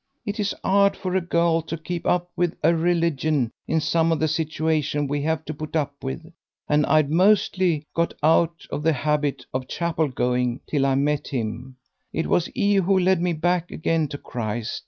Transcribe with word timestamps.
It 0.25 0.39
is 0.39 0.55
'ard 0.63 0.97
for 0.97 1.13
a 1.15 1.21
girl 1.21 1.61
to 1.61 1.77
keep 1.77 2.07
up 2.07 2.31
with 2.35 2.55
'er 2.65 2.75
religion 2.75 3.51
in 3.67 3.79
some 3.79 4.11
of 4.11 4.19
the 4.19 4.27
situations 4.27 5.07
we 5.07 5.21
have 5.21 5.45
to 5.45 5.53
put 5.53 5.75
up 5.75 5.93
with, 6.03 6.25
and 6.67 6.87
I'd 6.87 7.11
mostly 7.11 7.83
got 7.93 8.15
out 8.23 8.65
of 8.71 8.81
the 8.81 8.93
habit 8.93 9.45
of 9.53 9.67
chapel 9.67 10.07
going 10.07 10.61
till 10.67 10.87
I 10.87 10.95
met 10.95 11.27
him; 11.27 11.75
it 12.11 12.25
was 12.25 12.49
'e 12.55 12.77
who 12.77 12.97
led 12.97 13.21
me 13.21 13.33
back 13.33 13.69
again 13.69 14.07
to 14.07 14.17
Christ. 14.17 14.79